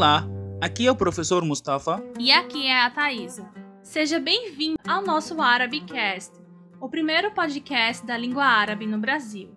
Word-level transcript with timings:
Olá, 0.00 0.26
aqui 0.62 0.86
é 0.86 0.90
o 0.90 0.96
professor 0.96 1.44
Mustafa. 1.44 2.02
E 2.18 2.32
aqui 2.32 2.66
é 2.66 2.84
a 2.84 2.88
Thaisa. 2.88 3.46
Seja 3.82 4.18
bem-vindo 4.18 4.78
ao 4.88 5.02
nosso 5.02 5.38
Arabicast, 5.42 6.32
o 6.80 6.88
primeiro 6.88 7.30
podcast 7.32 8.06
da 8.06 8.16
língua 8.16 8.42
árabe 8.42 8.86
no 8.86 8.96
Brasil. 8.96 9.54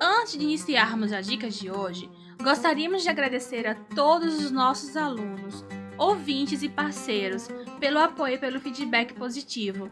Antes 0.00 0.34
de 0.38 0.44
iniciarmos 0.44 1.12
as 1.12 1.26
dicas 1.26 1.56
de 1.56 1.68
hoje, 1.68 2.08
gostaríamos 2.40 3.02
de 3.02 3.08
agradecer 3.08 3.66
a 3.66 3.74
todos 3.74 4.38
os 4.38 4.52
nossos 4.52 4.96
alunos, 4.96 5.64
ouvintes 5.98 6.62
e 6.62 6.68
parceiros 6.68 7.48
pelo 7.80 7.98
apoio 7.98 8.36
e 8.36 8.38
pelo 8.38 8.60
feedback 8.60 9.14
positivo. 9.14 9.90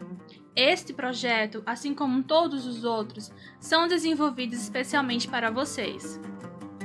Este 0.55 0.93
projeto, 0.93 1.61
assim 1.65 1.93
como 1.93 2.23
todos 2.23 2.65
os 2.65 2.85
outros, 2.85 3.29
são 3.59 3.89
desenvolvidos 3.89 4.61
especialmente 4.61 5.27
para 5.27 5.51
vocês. 5.51 6.17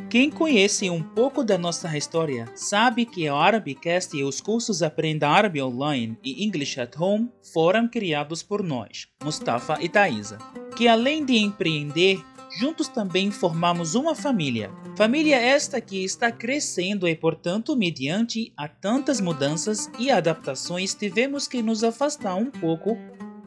Quem 0.08 0.30
conhece 0.30 0.88
um 0.88 1.02
pouco 1.02 1.42
da 1.42 1.58
nossa 1.58 1.96
história 1.98 2.46
sabe 2.54 3.04
que 3.04 3.28
o 3.28 3.34
Arabicast 3.34 4.16
e 4.16 4.22
os 4.22 4.40
cursos 4.40 4.80
Aprenda 4.80 5.28
Árabe 5.28 5.60
Online 5.60 6.16
e 6.22 6.44
English 6.44 6.80
at 6.80 6.96
Home 6.96 7.28
foram 7.52 7.88
criados 7.88 8.40
por 8.40 8.62
nós, 8.62 9.08
Mustafa 9.22 9.78
e 9.80 9.88
Thaisa, 9.88 10.38
que 10.76 10.86
além 10.86 11.24
de 11.24 11.36
empreender, 11.36 12.24
juntos 12.56 12.86
também 12.86 13.32
formamos 13.32 13.96
uma 13.96 14.14
família. 14.14 14.70
Família 14.96 15.36
esta 15.36 15.80
que 15.80 16.04
está 16.04 16.30
crescendo 16.30 17.08
e, 17.08 17.16
portanto, 17.16 17.74
mediante 17.74 18.52
a 18.56 18.68
tantas 18.68 19.20
mudanças 19.20 19.90
e 19.98 20.08
adaptações, 20.08 20.94
tivemos 20.94 21.48
que 21.48 21.60
nos 21.62 21.82
afastar 21.82 22.36
um 22.36 22.50
pouco 22.50 22.96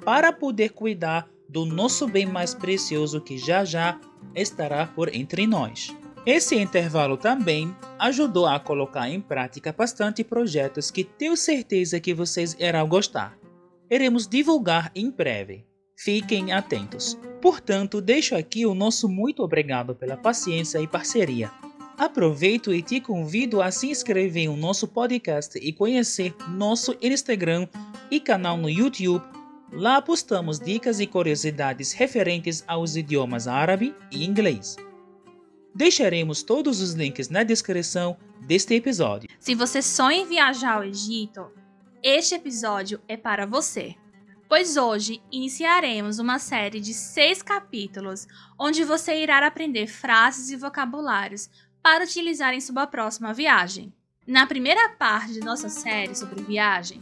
para 0.04 0.34
poder 0.34 0.72
cuidar 0.72 1.30
do 1.48 1.66
nosso 1.66 2.06
bem 2.06 2.26
mais 2.26 2.54
precioso 2.54 3.22
que 3.22 3.38
já 3.38 3.64
já 3.64 3.98
estará 4.36 4.86
por 4.86 5.14
entre 5.16 5.48
nós. 5.48 5.96
Esse 6.30 6.56
intervalo 6.56 7.18
também 7.18 7.76
ajudou 7.98 8.46
a 8.46 8.60
colocar 8.60 9.10
em 9.10 9.20
prática 9.20 9.74
bastante 9.76 10.24
projetos 10.24 10.92
que 10.92 11.04
tenho 11.04 11.36
certeza 11.36 12.00
que 12.00 12.14
vocês 12.14 12.56
irão 12.60 12.88
gostar. 12.88 13.36
Iremos 13.90 14.28
divulgar 14.28 14.92
em 14.94 15.10
breve. 15.10 15.66
Fiquem 15.98 16.52
atentos. 16.52 17.18
Portanto, 17.42 18.00
deixo 18.00 18.36
aqui 18.36 18.64
o 18.64 18.76
nosso 18.76 19.10
muito 19.10 19.42
obrigado 19.42 19.96
pela 19.96 20.16
paciência 20.16 20.78
e 20.78 20.88
parceria. 20.88 21.52
Aproveito 21.98 22.72
e 22.72 22.84
te 22.84 23.02
convido 23.02 23.60
a 23.60 23.72
se 23.72 23.90
inscrever 23.90 24.52
no 24.52 24.56
nosso 24.56 24.88
podcast 24.88 25.58
e 25.58 25.74
conhecer 25.74 26.36
nosso 26.48 26.96
Instagram 27.02 27.68
e 28.12 28.20
canal 28.20 28.56
no 28.56 28.70
YouTube. 28.70 29.26
Lá 29.74 30.00
postamos 30.00 30.60
dicas 30.60 31.00
e 31.00 31.08
curiosidades 31.08 31.92
referentes 31.92 32.64
aos 32.68 32.96
idiomas 32.96 33.48
árabe 33.48 33.96
e 34.12 34.24
inglês. 34.24 34.76
Deixaremos 35.74 36.44
todos 36.44 36.82
os 36.82 36.94
links 36.94 37.30
na 37.30 37.44
descrição 37.44 38.18
deste 38.42 38.74
episódio. 38.74 39.30
Se 39.40 39.56
você 39.56 39.82
sonha 39.82 40.22
em 40.22 40.28
viajar 40.28 40.76
ao 40.76 40.84
Egito, 40.84 41.52
este 42.02 42.36
episódio 42.36 43.00
é 43.08 43.16
para 43.16 43.46
você. 43.46 43.96
Pois 44.48 44.78
hoje 44.78 45.22
iniciaremos 45.32 46.18
uma 46.18 46.40
série 46.40 46.80
de 46.80 46.94
seis 46.94 47.42
capítulos 47.44 48.28
onde 48.58 48.84
você 48.84 49.22
irá 49.22 49.46
aprender 49.46 49.86
frases 49.86 50.50
e 50.50 50.56
vocabulários 50.56 51.50
para 51.84 52.04
utilizar 52.04 52.54
em 52.54 52.62
sua 52.62 52.88
próxima 52.88 53.34
viagem. 53.34 53.94
Na 54.26 54.48
primeira 54.48 54.90
parte 54.90 55.34
de 55.34 55.40
nossa 55.40 55.70
série 55.70 56.16
sobre 56.16 56.44
viagem, 56.44 57.00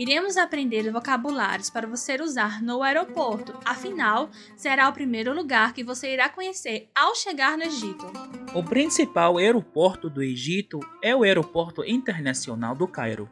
Iremos 0.00 0.38
aprender 0.38 0.90
vocabulários 0.90 1.68
para 1.68 1.86
você 1.86 2.16
usar 2.22 2.62
no 2.62 2.82
aeroporto, 2.82 3.52
afinal, 3.66 4.30
será 4.56 4.88
o 4.88 4.94
primeiro 4.94 5.34
lugar 5.34 5.74
que 5.74 5.84
você 5.84 6.14
irá 6.14 6.26
conhecer 6.26 6.88
ao 6.94 7.14
chegar 7.14 7.58
no 7.58 7.64
Egito. 7.64 8.06
O 8.54 8.64
principal 8.64 9.36
aeroporto 9.36 10.08
do 10.08 10.22
Egito 10.22 10.80
é 11.02 11.14
o 11.14 11.22
Aeroporto 11.22 11.84
Internacional 11.84 12.74
do 12.74 12.88
Cairo, 12.88 13.28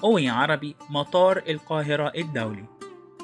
ou 0.00 0.16
em 0.16 0.30
árabe, 0.30 0.76
Motor 0.88 1.42
El 1.44 1.58
Qahira 1.58 2.12
El 2.14 2.28
Dawli. 2.28 2.68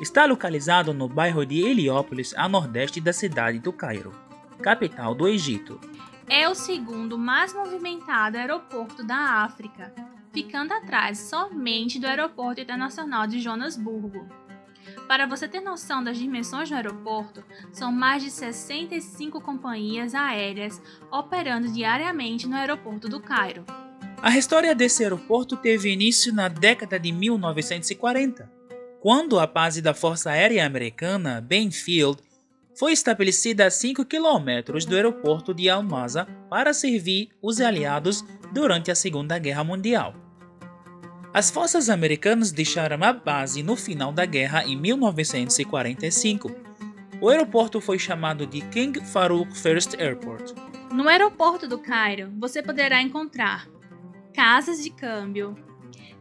Está 0.00 0.26
localizado 0.26 0.92
no 0.92 1.08
bairro 1.08 1.46
de 1.46 1.60
Heliópolis, 1.60 2.34
a 2.36 2.48
nordeste 2.48 3.00
da 3.00 3.12
cidade 3.12 3.60
do 3.60 3.72
Cairo, 3.72 4.10
capital 4.60 5.14
do 5.14 5.28
Egito. 5.28 5.78
É 6.28 6.48
o 6.48 6.54
segundo 6.56 7.16
mais 7.16 7.54
movimentado 7.54 8.38
aeroporto 8.38 9.06
da 9.06 9.44
África, 9.44 9.94
ficando 10.32 10.72
atrás 10.72 11.18
somente 11.18 11.98
do 11.98 12.06
Aeroporto 12.06 12.60
Internacional 12.60 13.26
de 13.26 13.40
Joanesburgo. 13.40 14.26
Para 15.06 15.26
você 15.26 15.46
ter 15.46 15.60
noção 15.60 16.02
das 16.02 16.18
dimensões 16.18 16.68
do 16.68 16.74
aeroporto, 16.74 17.44
são 17.72 17.92
mais 17.92 18.22
de 18.22 18.30
65 18.30 19.40
companhias 19.40 20.14
aéreas 20.14 20.80
operando 21.10 21.70
diariamente 21.70 22.48
no 22.48 22.56
aeroporto 22.56 23.08
do 23.08 23.20
Cairo. 23.20 23.64
A 24.22 24.36
história 24.36 24.74
desse 24.74 25.02
aeroporto 25.02 25.56
teve 25.56 25.92
início 25.92 26.32
na 26.32 26.48
década 26.48 26.98
de 26.98 27.12
1940, 27.12 28.50
quando 29.00 29.38
a 29.38 29.46
base 29.46 29.82
da 29.82 29.92
Força 29.92 30.30
Aérea 30.30 30.64
Americana, 30.64 31.40
Benfield, 31.40 32.22
foi 32.78 32.92
estabelecida 32.92 33.66
a 33.66 33.70
5 33.70 34.04
quilômetros 34.04 34.84
do 34.84 34.94
aeroporto 34.94 35.52
de 35.52 35.68
Almaza 35.68 36.26
para 36.48 36.72
servir 36.72 37.30
os 37.42 37.60
aliados 37.60 38.24
durante 38.52 38.90
a 38.90 38.94
Segunda 38.94 39.38
Guerra 39.38 39.64
Mundial. 39.64 40.21
As 41.34 41.50
forças 41.50 41.88
americanas 41.88 42.52
deixaram 42.52 43.02
a 43.02 43.10
base 43.10 43.62
no 43.62 43.74
final 43.74 44.12
da 44.12 44.26
guerra 44.26 44.64
em 44.64 44.76
1945. 44.76 46.54
O 47.22 47.28
aeroporto 47.30 47.80
foi 47.80 47.98
chamado 47.98 48.46
de 48.46 48.60
King 48.60 49.00
Farouk 49.00 49.56
First 49.56 49.94
Airport. 49.98 50.52
No 50.92 51.08
aeroporto 51.08 51.66
do 51.66 51.78
Cairo, 51.78 52.30
você 52.38 52.62
poderá 52.62 53.00
encontrar 53.00 53.66
casas 54.34 54.82
de 54.82 54.90
câmbio, 54.90 55.56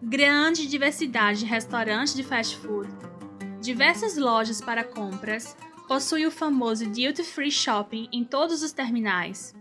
grande 0.01 0.65
diversidade 0.65 1.39
de 1.39 1.45
restaurantes 1.45 2.13
de 2.13 2.23
fast 2.23 2.55
food, 2.57 2.87
diversas 3.59 4.15
lojas 4.15 4.61
para 4.61 4.81
compras, 4.81 5.57
possui 5.89 6.25
o 6.25 6.31
famoso 6.31 6.85
Duty 6.85 7.23
Free 7.23 7.51
Shopping 7.51 8.07
em 8.13 8.23
todos 8.23 8.63
os 8.63 8.71
terminais. 8.71 9.53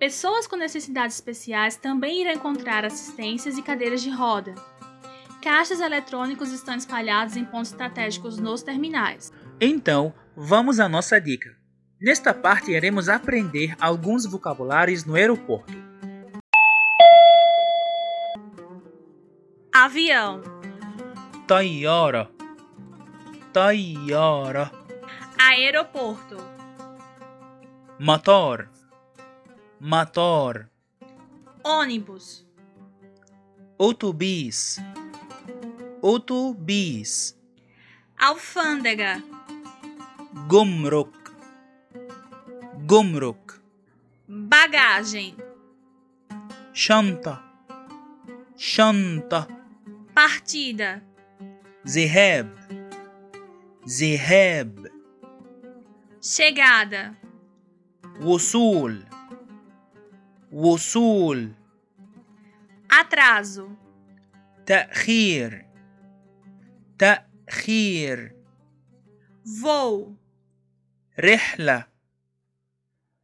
Pessoas 0.00 0.46
com 0.46 0.56
necessidades 0.56 1.16
especiais 1.16 1.76
também 1.76 2.22
irão 2.22 2.32
encontrar 2.32 2.86
assistências 2.86 3.58
e 3.58 3.62
cadeiras 3.62 4.00
de 4.00 4.08
roda. 4.08 4.54
Caixas 5.42 5.78
eletrônicos 5.78 6.50
estão 6.52 6.74
espalhados 6.74 7.36
em 7.36 7.44
pontos 7.44 7.70
estratégicos 7.70 8.38
nos 8.38 8.62
terminais. 8.62 9.30
Então, 9.60 10.14
vamos 10.34 10.80
à 10.80 10.88
nossa 10.88 11.20
dica. 11.20 11.54
Nesta 12.00 12.32
parte 12.32 12.70
iremos 12.70 13.10
aprender 13.10 13.76
alguns 13.78 14.24
vocabulários 14.24 15.04
no 15.04 15.16
aeroporto. 15.16 15.70
Avião, 19.70 20.40
Tayara. 21.46 22.30
Tayara. 23.52 24.70
aeroporto, 25.38 26.38
Motor 27.98 28.79
Motor. 29.79 30.69
ônibus, 31.63 32.45
Autobus. 33.77 34.77
Autobus. 36.01 37.35
alfândega, 38.17 39.21
Gumruk. 40.47 41.13
Gumruk. 42.85 43.61
bagagem, 44.27 45.35
Shanta. 46.73 47.41
Shanta. 48.57 49.47
partida, 50.13 51.03
ذهاب. 51.85 52.49
ذهاب. 53.87 54.85
chegada, 56.21 57.13
وصول. 58.21 59.05
وصول. 60.51 61.51
atraso, 62.89 63.69
تأخير. 64.65 65.65
تأخير. 66.99 68.35
voo, 69.45 70.15
رحلة. 71.19 71.87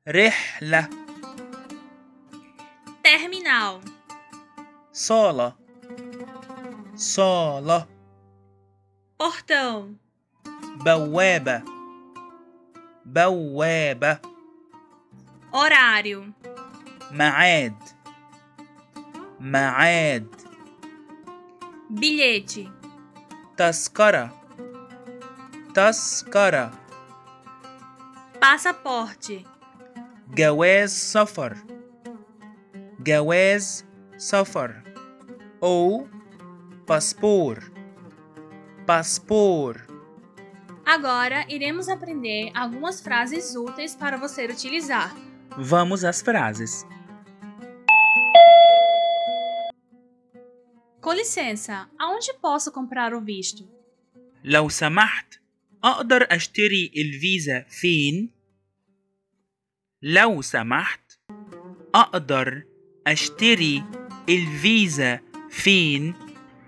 رحلة. 0.07 0.89
terminal, 3.03 3.81
صالة. 4.93 5.55
صالة. 6.95 7.87
portão, 9.17 9.95
بوابة. 10.85 11.63
بوابة. 13.05 14.19
horário, 15.53 16.33
معاد. 17.11 17.75
معاد. 19.39 20.27
bilhete, 21.89 22.69
تذكرة. 23.57 24.31
تذكرة. 25.73 26.71
passaporte, 28.39 29.45
جواز 30.35 30.91
سفر. 30.91 31.57
جواز 32.99 33.85
سفر. 34.17 34.81
ou 35.61 36.09
paspor, 36.87 37.71
paspor. 38.85 39.79
Agora 40.83 41.45
iremos 41.47 41.87
aprender 41.87 42.51
algumas 42.55 42.99
frases 42.99 43.55
úteis 43.55 43.95
para 43.95 44.17
você 44.17 44.45
utilizar. 44.45 45.15
Vamos 45.55 46.03
às 46.03 46.21
frases. 46.21 46.85
Com 51.05 51.13
licença, 51.13 51.89
aonde 51.99 52.33
posso 52.41 52.71
comprar 52.71 53.13
o 53.13 53.21
visto? 53.21 53.67
لو 54.43 54.69
سمحت 54.69 55.39
أقدر 55.83 56.27
أشتري 56.31 56.91
الفيزا 56.97 57.65
فين؟ 57.69 58.29
لو 60.01 60.41
سمحت 60.41 61.19
أقدر 61.95 62.63
أشتري 63.07 63.83
الفيزا 64.29 65.19
فين؟ 65.49 66.13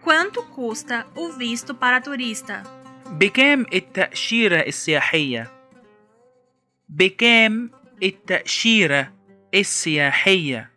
Quanto 0.04 0.44
custa 0.44 1.08
o 1.16 1.32
visto 1.32 1.74
para 1.74 2.02
turista? 2.02 2.64
بكام 3.10 3.66
التأشيرة 3.74 4.60
السياحية؟ 4.60 5.52
بكام 6.90 7.72
التأشيرة 8.04 9.14
السياحية؟ 9.54 10.70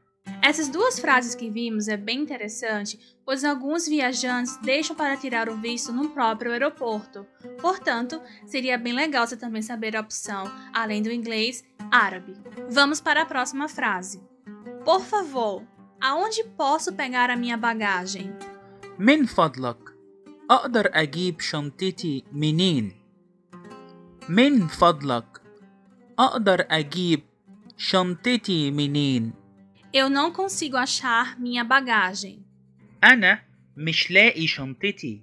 Essas 0.42 0.68
duas 0.68 0.98
frases 1.00 1.34
que 1.34 1.50
vimos 1.50 1.88
é 1.88 1.96
bem 1.96 2.20
interessante, 2.20 2.98
pois 3.30 3.44
alguns 3.44 3.86
viajantes 3.86 4.56
deixam 4.58 4.94
para 4.94 5.16
tirar 5.16 5.48
o 5.48 5.56
visto 5.56 5.92
no 5.92 6.10
próprio 6.10 6.52
aeroporto. 6.52 7.26
Portanto, 7.60 8.20
seria 8.46 8.78
bem 8.78 8.92
legal 8.92 9.26
você 9.26 9.36
também 9.36 9.62
saber 9.62 9.96
a 9.96 10.00
opção, 10.00 10.44
além 10.72 11.02
do 11.02 11.10
inglês, 11.10 11.64
árabe. 11.90 12.34
Vamos 12.70 13.00
para 13.00 13.22
a 13.22 13.26
próxima 13.26 13.68
frase. 13.68 14.22
Por 14.84 15.00
favor, 15.00 15.64
aonde 16.00 16.44
posso 16.56 16.92
pegar 16.92 17.30
a 17.30 17.36
minha 17.36 17.56
bagagem? 17.56 18.32
من 18.98 19.26
فضلك 19.26 19.78
أقدر 20.50 20.90
أجيب 20.94 21.40
شنطتي 21.40 22.24
منين؟ 22.32 22.92
من 24.28 24.66
فضلك 24.66 25.40
أقدر 26.18 26.66
أجيب 26.70 27.22
شنطتي 27.76 28.70
منين؟ 28.70 29.32
Eu 29.92 30.10
não 30.10 30.30
consigo 30.30 30.76
achar 30.76 31.38
minha 31.38 31.64
bagagem. 31.64 32.44
أنا 33.04 33.42
مش 33.76 34.10
لاقي 34.10 34.46
شنطتي 34.46 35.20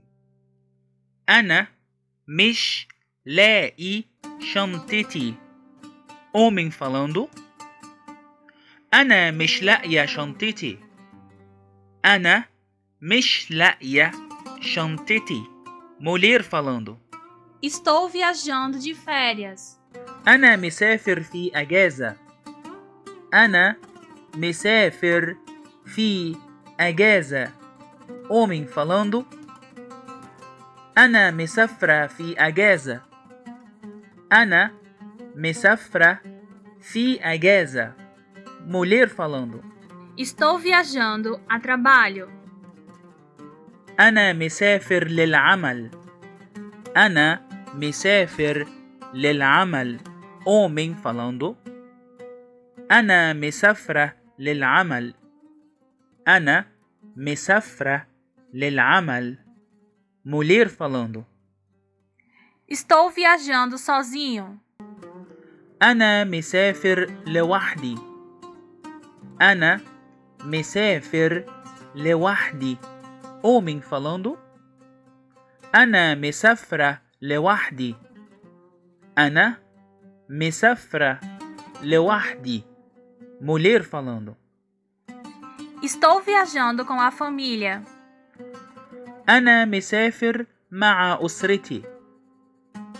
أنا 1.29 1.67
مش 2.27 2.87
لاقي 3.25 4.03
شنطتي 4.53 5.33
Homem 6.37 6.71
falando 6.71 7.27
أنا 8.93 9.31
مش 9.31 9.63
لاقية 9.63 10.05
شنطتي 10.05 10.77
أنا 12.05 12.45
مش 13.01 13.51
لاقية 13.51 14.11
شنطتي 14.61 15.43
Mulher 15.99 16.43
falando 16.43 16.97
Estou 17.61 18.09
viajando 18.09 18.77
de 18.77 18.93
férias. 18.93 19.79
أنا 20.27 20.55
مسافر 20.55 21.21
في 21.23 21.51
أجازة 21.55 22.17
أنا 23.33 23.75
مسافر 24.35 25.35
في 25.85 26.35
أجازة 26.79 27.51
Homem 28.29 28.65
falando 28.67 29.25
أنا 30.97 31.31
مسافرة 31.31 32.07
في 32.07 32.35
أجازة 32.39 33.01
أنا 34.31 34.71
مسافرة 35.35 36.19
في 36.81 37.19
أجازة 37.21 37.93
Mulher 38.67 39.09
falando 39.09 39.61
Estou 40.17 40.57
viajando 40.59 41.41
a 41.49 41.59
trabalho. 41.59 42.29
أنا 43.99 44.33
مسافر 44.33 45.07
للعمل 45.07 45.89
أنا 46.97 47.41
مسافر 47.75 48.67
للعمل 49.13 49.99
Homem 50.45 50.95
falando 51.03 51.55
أنا 52.91 53.33
مسافرة 53.33 54.13
للعمل 54.39 55.13
أنا 56.27 56.65
مسافرة 57.17 58.07
للعمل 58.53 59.37
Mulher 60.25 60.69
falando 60.69 61.25
Estou 62.67 63.09
viajando 63.09 63.77
sozinho. 63.77 64.57
أنا 65.81 66.23
مسافر 66.23 67.13
لوحدي 67.27 67.95
أنا 69.41 69.81
مسافر 70.43 71.45
لوحدي 71.95 72.77
Homem 73.43 73.81
falando 73.91 74.37
أنا 75.75 76.15
مسافرة 76.15 77.01
لوحدي 77.21 77.95
أنا 79.17 79.57
مسافرة 80.29 81.19
لوحدي 81.83 82.63
Mulher 83.41 83.83
falando 83.83 84.33
Estou 85.81 86.21
viajando 86.21 86.85
com 86.85 86.99
a 86.99 87.11
família. 87.11 87.83
أنا 89.29 89.65
مسافر 89.65 90.45
مع 90.71 91.19
أسرتي 91.25 91.83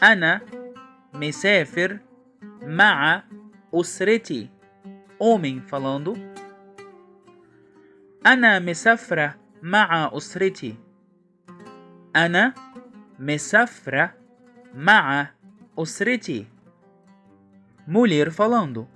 أنا 0.03 0.41
مسافر 1.13 1.99
مع 2.61 3.23
أسرتي 3.73 4.49
Homem 5.19 5.61
falando 5.71 6.17
أنا 8.25 8.59
مسافرة 8.59 9.35
مع 9.61 10.11
أسرتي 10.13 10.75
أنا 12.15 12.53
مسافرة 13.19 14.13
مع 14.75 15.29
أسرتي 15.79 16.47
Mulher 17.87 18.31
falando 18.31 18.87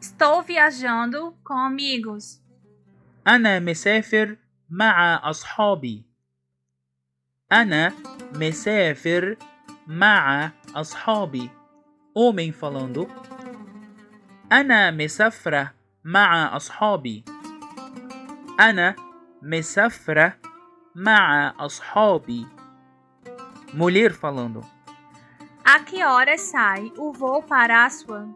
Estou 0.00 0.42
viajando 0.42 1.34
com 1.42 1.54
amigos. 1.54 2.42
أنا 3.27 3.59
مسافر 3.59 4.37
مع 4.69 5.29
أصحابي. 5.29 6.03
أنا 7.51 7.93
مسافر 8.35 9.37
مع 9.87 10.51
أصحابي. 10.75 11.49
Homem 12.17 12.51
falando 12.61 13.07
أنا 14.51 14.91
مسافرة 14.91 15.73
مع 16.03 16.55
أصحابي. 16.55 17.23
أنا 18.59 18.95
مسافرة 19.41 20.37
مع 20.95 21.53
أصحابي. 21.59 22.47
Mulher 23.73 24.11
falando 24.13 24.61
A 25.63 25.79
que 25.79 26.03
horas 26.03 26.41
sai 26.41 26.91
o 26.97 27.13
voo 27.13 27.41
para 27.43 27.85
Aswan? 27.85 28.35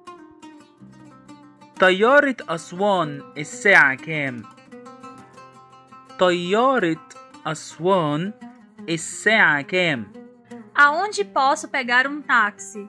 طيارة 1.80 2.36
أسوان 2.50 3.34
الساعة 3.38 3.96
كام؟ 3.96 4.55
طيارة 6.20 7.10
أسوان 7.48 8.34
الساعة 8.90 9.62
كام؟ 9.62 10.14
Aonde 10.78 11.24
posso 11.24 11.68
pegar 11.68 12.08
um 12.08 12.22
táxi? 12.22 12.88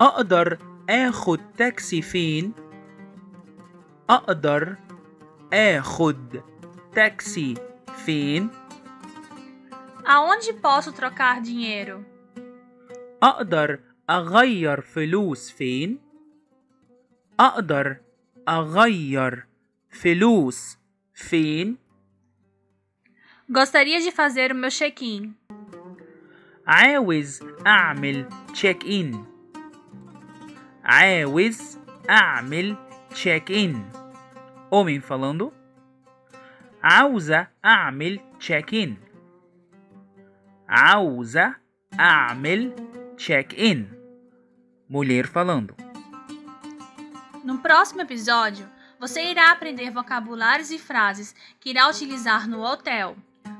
أقدر 0.00 0.58
آخد 0.90 1.40
تاكسي 1.58 2.02
فين؟ 2.02 2.52
أقدر 4.10 4.76
آخد 5.52 6.42
تاكسي 6.94 7.54
فين؟ 8.06 8.50
Aonde 10.06 10.52
posso 10.52 10.92
trocar 10.92 11.40
dinheiro? 11.42 12.04
أقدر 13.22 13.80
أغير 14.10 14.80
فلوس 14.80 15.50
فين؟ 15.50 15.98
أقدر 17.40 17.96
أغير 18.48 19.46
فلوس 19.90 20.79
فين؟ 21.19 21.77
Gostaria 23.51 23.99
de 24.01 24.11
fazer 24.11 24.51
o 24.51 24.55
meu 24.55 24.69
check-in. 24.71 25.33
عاوز 26.67 27.39
أعمل 27.67 28.25
تشيك 28.53 28.85
إن 28.85 29.25
عاوز 30.83 31.77
أعمل 32.09 32.75
تشيك 33.09 33.51
إن 33.51 33.89
Homem 34.71 35.01
falando 35.01 35.51
عاوزة 36.83 37.47
أعمل 37.65 38.19
تشيك 38.39 38.73
إن 38.73 38.97
عاوزة 40.69 41.55
أعمل 41.99 42.75
تشيك 43.17 43.59
إن 43.59 43.85
Mulher 44.89 45.27
falando 45.27 45.75
No 47.43 47.59
próximo 47.59 48.01
episódio, 48.01 48.67
você 49.00 49.30
irá 49.30 49.50
aprender 49.50 49.90
vocabulários 49.90 50.70
e 50.70 50.78
frases 50.78 51.34
que 51.58 51.70
irá 51.70 51.88
utilizar 51.88 52.46
no 52.46 52.60
hotel. 52.60 53.16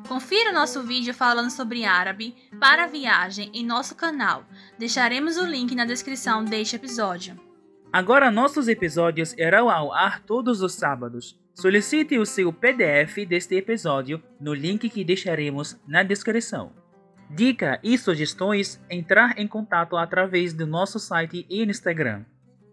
Confira 0.07 0.53
nosso 0.53 0.83
vídeo 0.83 1.15
falando 1.15 1.51
sobre 1.51 1.85
árabe 1.87 2.37
para 2.61 2.87
viagem 2.87 3.51
em 3.55 3.65
nosso 3.65 3.95
canal. 3.95 4.45
Deixaremos 4.79 5.39
o 5.39 5.47
link 5.47 5.75
na 5.75 5.87
descrição 5.87 6.45
deste 6.45 6.77
episódio. 6.77 7.41
Agora 7.91 8.31
nossos 8.31 8.69
episódios 8.69 9.33
irão 9.33 9.71
ao 9.71 9.93
ar 9.95 10.21
todos 10.21 10.61
os 10.61 10.75
sábados. 10.75 11.41
Solicite 11.55 12.19
o 12.19 12.27
seu 12.27 12.53
PDF 12.53 13.27
deste 13.27 13.55
episódio 13.57 14.23
no 14.39 14.53
link 14.53 14.91
que 14.91 15.05
deixaremos 15.05 15.81
na 15.87 16.03
descrição. 16.03 16.73
Dica 17.31 17.81
e 17.83 17.97
sugestões: 17.97 18.81
entrar 18.91 19.39
em 19.39 19.49
contato 19.49 19.97
através 19.97 20.53
do 20.53 20.67
nosso 20.67 20.99
site 20.99 21.47
e 21.49 21.63
Instagram. 21.65 22.25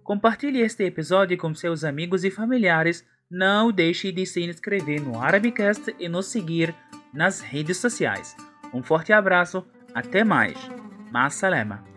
Compartilhe 0.07 0.61
este 0.61 0.85
episódio 0.85 1.37
com 1.37 1.53
seus 1.53 1.83
amigos 1.83 2.23
e 2.23 2.31
familiares. 2.31 3.05
Não 3.29 3.73
deixe 3.73 4.09
de 4.09 4.25
se 4.25 4.41
inscrever 4.41 5.01
no 5.01 5.19
Arabicast 5.19 5.93
e 5.99 6.07
nos 6.07 6.27
seguir 6.27 6.73
nas 7.13 7.41
redes 7.41 7.75
sociais. 7.75 8.33
Um 8.73 8.81
forte 8.81 9.11
abraço, 9.11 9.67
até 9.93 10.23
mais. 10.23 10.57
Ma 11.11 11.29
salama. 11.29 11.96